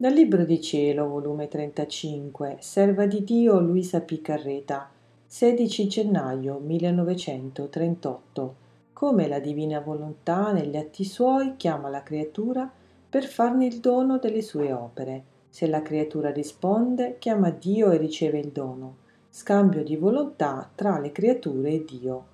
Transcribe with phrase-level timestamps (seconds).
[0.00, 4.88] Dal Libro di Cielo, volume 35, Serva di Dio Luisa Piccarreta,
[5.26, 8.54] 16 gennaio 1938.
[8.94, 12.72] Come la divina volontà negli atti suoi chiama la creatura
[13.10, 15.22] per farne il dono delle sue opere.
[15.50, 18.96] Se la creatura risponde, chiama Dio e riceve il dono.
[19.28, 22.24] Scambio di volontà tra le creature e Dio.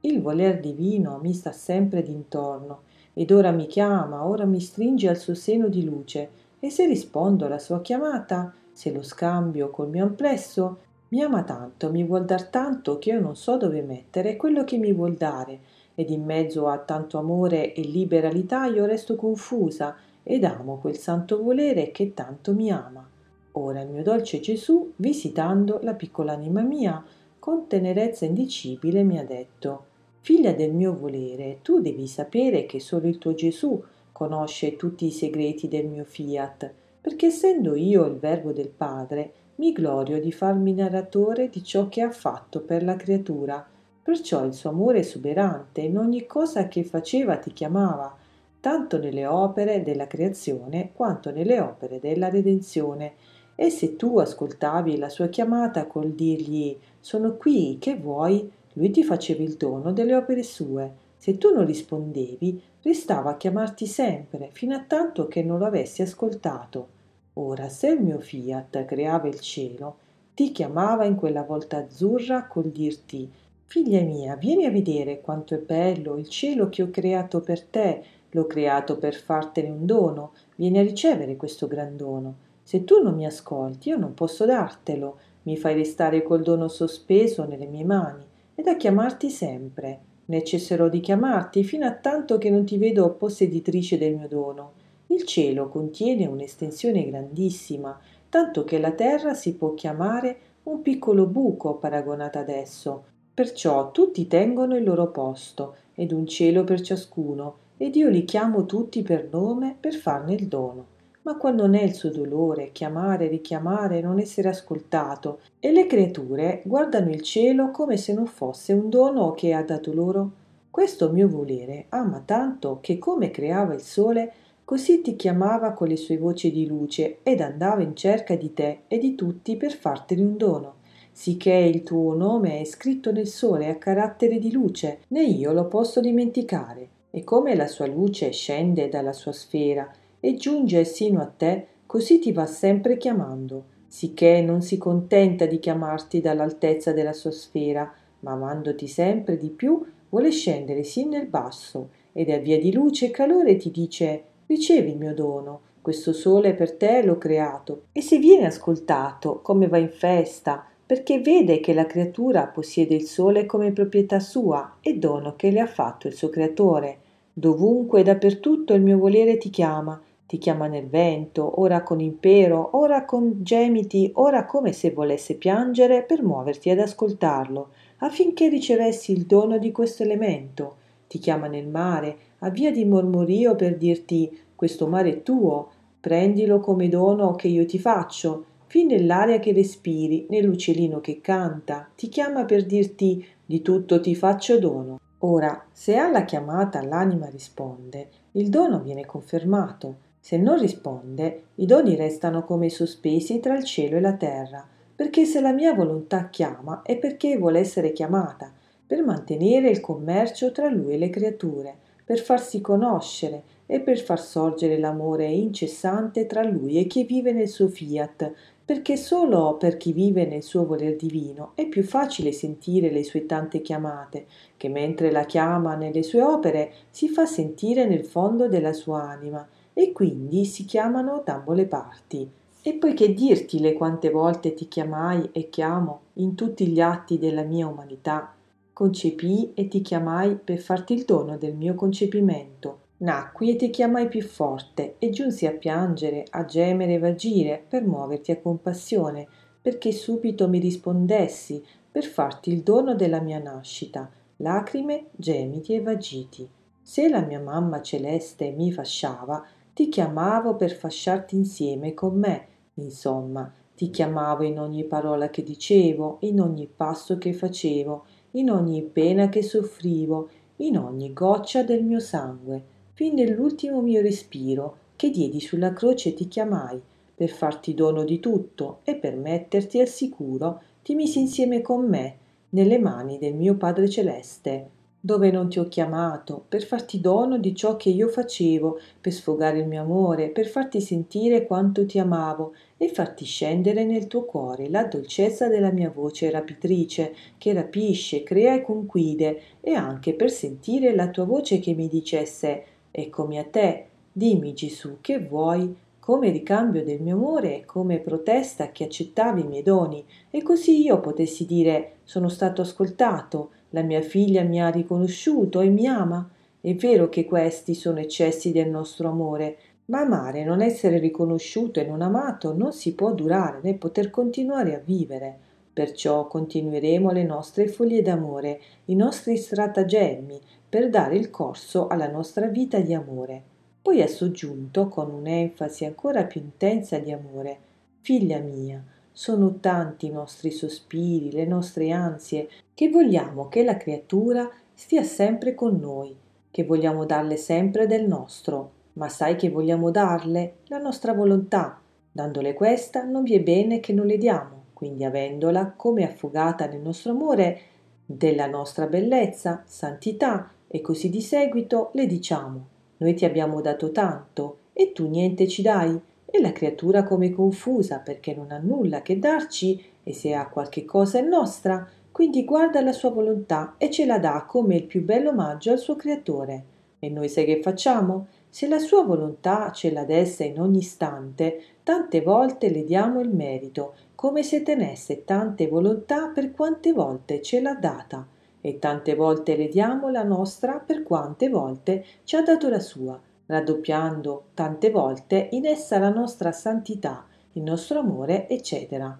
[0.00, 5.18] Il voler divino mi sta sempre d'intorno ed ora mi chiama, ora mi stringe al
[5.18, 10.04] suo seno di luce e se rispondo alla sua chiamata, se lo scambio col mio
[10.04, 10.78] amplesso,
[11.08, 14.78] mi ama tanto, mi vuol dar tanto che io non so dove mettere quello che
[14.78, 15.60] mi vuol dare,
[15.94, 21.42] ed in mezzo a tanto amore e liberalità io resto confusa ed amo quel santo
[21.42, 23.06] volere che tanto mi ama.
[23.52, 27.04] Ora il mio dolce Gesù, visitando la piccola anima mia,
[27.38, 29.84] con tenerezza indicibile mi ha detto
[30.20, 33.84] Figlia del mio volere, tu devi sapere che solo il tuo Gesù
[34.14, 39.72] conosce tutti i segreti del mio fiat, perché essendo io il verbo del Padre, mi
[39.72, 43.66] glorio di farmi narratore di ciò che ha fatto per la creatura.
[44.04, 48.16] Perciò il suo amore esuberante in ogni cosa che faceva ti chiamava,
[48.60, 53.14] tanto nelle opere della creazione quanto nelle opere della redenzione.
[53.56, 58.48] E se tu ascoltavi la sua chiamata col dirgli sono qui, che vuoi?
[58.74, 61.02] Lui ti faceva il dono delle opere sue.
[61.24, 66.02] Se tu non rispondevi, restava a chiamarti sempre, fino a tanto che non lo avessi
[66.02, 66.88] ascoltato.
[67.32, 69.96] Ora, se il mio fiat creava il cielo,
[70.34, 73.32] ti chiamava in quella volta azzurra col dirti
[73.64, 78.04] Figlia mia, vieni a vedere quanto è bello il cielo che ho creato per te,
[78.28, 82.34] l'ho creato per fartene un dono, vieni a ricevere questo gran dono.
[82.62, 87.46] Se tu non mi ascolti, io non posso dartelo, mi fai restare col dono sospeso
[87.46, 88.26] nelle mie mani.
[88.54, 93.12] Ed a chiamarti sempre ne cesserò di chiamarti fino a tanto che non ti vedo
[93.14, 94.72] posseditrice del mio dono.
[95.08, 97.98] Il cielo contiene un'estensione grandissima,
[98.28, 103.04] tanto che la terra si può chiamare un piccolo buco paragonata ad esso.
[103.34, 108.64] Perciò tutti tengono il loro posto, ed un cielo per ciascuno, ed io li chiamo
[108.64, 110.92] tutti per nome per farne il dono
[111.24, 116.62] ma qual non è il suo dolore chiamare, richiamare, non essere ascoltato, e le creature
[116.64, 120.30] guardano il cielo come se non fosse un dono che ha dato loro?
[120.70, 124.32] Questo mio volere ama tanto che come creava il sole,
[124.64, 128.80] così ti chiamava con le sue voci di luce ed andava in cerca di te
[128.88, 130.74] e di tutti per fartene un dono
[131.16, 135.68] sicché il tuo nome è scritto nel sole a carattere di luce, né io lo
[135.68, 136.88] posso dimenticare.
[137.12, 139.88] E come la sua luce scende dalla sua sfera
[140.24, 145.58] e giunge sino a te, così ti va sempre chiamando, sicché non si contenta di
[145.58, 151.90] chiamarti dall'altezza della sua sfera, ma amandoti sempre di più vuole scendere sin nel basso
[152.14, 156.54] ed a via di luce e calore ti dice ricevi il mio dono, questo sole
[156.54, 161.74] per te l'ho creato e se viene ascoltato come va in festa perché vede che
[161.74, 166.14] la creatura possiede il sole come proprietà sua e dono che le ha fatto il
[166.14, 166.98] suo creatore.
[167.30, 172.70] Dovunque e dappertutto il mio volere ti chiama ti chiama nel vento, ora con impero,
[172.78, 177.68] ora con gemiti, ora come se volesse piangere per muoverti ad ascoltarlo,
[177.98, 180.76] affinché ricevessi il dono di questo elemento.
[181.06, 185.70] Ti chiama nel mare, a via di mormorio per dirti questo mare è tuo,
[186.00, 192.08] prendilo come dono che io ti faccio, fin nell'aria che respiri, nell'uccellino che canta, ti
[192.08, 194.98] chiama per dirti di tutto ti faccio dono.
[195.18, 201.96] Ora, se alla chiamata l'anima risponde, il dono viene confermato, se non risponde, i doni
[201.96, 206.80] restano come sospesi tra il cielo e la terra, perché se la mia volontà chiama
[206.80, 208.50] è perché vuole essere chiamata,
[208.86, 214.18] per mantenere il commercio tra lui e le creature, per farsi conoscere e per far
[214.18, 218.32] sorgere l'amore incessante tra lui e chi vive nel suo fiat,
[218.64, 223.26] perché solo per chi vive nel suo voler divino è più facile sentire le sue
[223.26, 224.24] tante chiamate,
[224.56, 229.46] che mentre la chiama nelle sue opere si fa sentire nel fondo della sua anima,
[229.74, 232.30] e quindi si chiamano da ambo le parti.
[232.62, 237.42] E poi che dirtile quante volte ti chiamai e chiamo in tutti gli atti della
[237.42, 238.34] mia umanità.
[238.72, 242.78] Concepii e ti chiamai per farti il dono del mio concepimento.
[242.98, 247.84] Nacqui e ti chiamai più forte e giunsi a piangere, a gemere e vagire per
[247.84, 249.26] muoverti a compassione,
[249.60, 256.48] perché subito mi rispondessi per farti il dono della mia nascita, lacrime, gemiti e vagiti.
[256.80, 259.44] Se la mia mamma celeste mi fasciava,
[259.74, 266.18] ti chiamavo per fasciarti insieme con me, insomma, ti chiamavo in ogni parola che dicevo,
[266.20, 270.28] in ogni passo che facevo, in ogni pena che soffrivo,
[270.58, 272.62] in ogni goccia del mio sangue,
[272.92, 276.80] fin nell'ultimo mio respiro che diedi sulla croce ti chiamai,
[277.12, 282.18] per farti dono di tutto e per metterti al sicuro ti misi insieme con me
[282.50, 284.70] nelle mani del mio Padre Celeste,
[285.04, 289.58] dove non ti ho chiamato, per farti dono di ciò che io facevo, per sfogare
[289.58, 294.70] il mio amore, per farti sentire quanto ti amavo e farti scendere nel tuo cuore
[294.70, 300.94] la dolcezza della mia voce rapitrice, che rapisce, crea e conquide, e anche per sentire
[300.94, 306.82] la tua voce che mi dicesse Eccomi a te, dimmi Gesù che vuoi, come ricambio
[306.82, 311.44] del mio amore e come protesta che accettavi i miei doni, e così io potessi
[311.44, 316.30] dire sono stato ascoltato, la mia figlia mi ha riconosciuto e mi ama.
[316.60, 319.56] È vero che questi sono eccessi del nostro amore,
[319.86, 324.76] ma amare non essere riconosciuto e non amato non si può durare né poter continuare
[324.76, 325.36] a vivere.
[325.72, 332.46] Perciò continueremo le nostre foglie d'amore, i nostri stratagemmi per dare il corso alla nostra
[332.46, 333.42] vita di amore.
[333.82, 337.58] Poi ha soggiunto con un'enfasi ancora più intensa di amore:
[338.02, 338.82] Figlia mia,
[339.16, 345.54] sono tanti i nostri sospiri, le nostre ansie, che vogliamo che la creatura stia sempre
[345.54, 346.14] con noi,
[346.50, 350.56] che vogliamo darle sempre del nostro, ma sai che vogliamo darle?
[350.66, 351.80] La nostra volontà.
[352.10, 356.80] Dandole questa non vi è bene che non le diamo, quindi avendola come affogata nel
[356.80, 357.60] nostro amore
[358.04, 364.58] della nostra bellezza, santità e così di seguito le diciamo noi ti abbiamo dato tanto
[364.72, 365.98] e tu niente ci dai
[366.34, 370.84] e la creatura come confusa perché non ha nulla che darci e se ha qualche
[370.84, 375.04] cosa è nostra, quindi guarda la sua volontà e ce la dà come il più
[375.04, 376.64] bello omaggio al suo creatore.
[376.98, 378.26] E noi sai che facciamo?
[378.48, 383.30] Se la sua volontà ce la desse in ogni istante, tante volte le diamo il
[383.30, 388.26] merito, come se tenesse tante volontà per quante volte ce l'ha data,
[388.60, 393.20] e tante volte le diamo la nostra per quante volte ci ha dato la sua
[393.46, 399.18] raddoppiando tante volte in essa la nostra santità, il nostro amore, eccetera.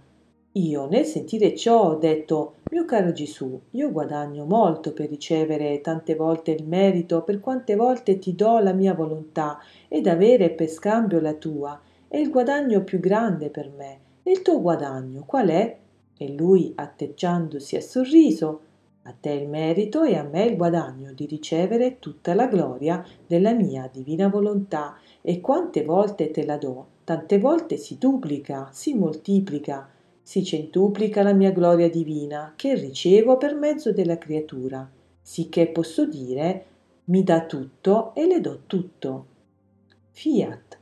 [0.57, 6.15] Io nel sentire ciò ho detto, mio caro Gesù, io guadagno molto per ricevere tante
[6.15, 11.21] volte il merito per quante volte ti do la mia volontà ed avere per scambio
[11.21, 11.81] la tua.
[12.07, 13.99] È il guadagno più grande per me.
[14.23, 15.77] E il tuo guadagno qual è?
[16.17, 18.61] E lui, atteggiandosi a sorriso,
[19.07, 23.53] a te il merito e a me il guadagno di ricevere tutta la gloria della
[23.53, 29.89] mia divina volontà e quante volte te la do, tante volte si duplica, si moltiplica,
[30.23, 34.89] si centuplica la mia gloria divina che ricevo per mezzo della creatura,
[35.21, 36.65] sicché posso dire
[37.05, 39.27] mi dà tutto e le do tutto.
[40.13, 40.79] Fiat.